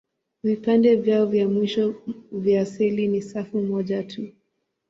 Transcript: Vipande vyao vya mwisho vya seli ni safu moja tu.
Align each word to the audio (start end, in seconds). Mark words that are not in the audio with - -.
Vipande 0.43 0.95
vyao 0.95 1.25
vya 1.25 1.49
mwisho 1.49 1.95
vya 2.31 2.65
seli 2.65 3.07
ni 3.07 3.21
safu 3.21 3.61
moja 3.61 4.03
tu. 4.03 4.27